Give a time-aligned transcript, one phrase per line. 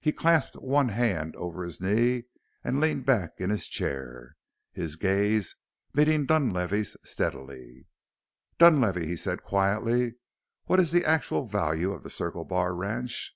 [0.00, 2.24] He clasped one hand over his knee
[2.64, 4.34] and leaned back in his chair,
[4.72, 5.54] his gaze
[5.94, 7.86] meeting Dunlavey's steadily.
[8.58, 10.14] "Dunlavey," he said quietly,
[10.64, 13.32] "what is the actual value of the Circle Bar ranch?"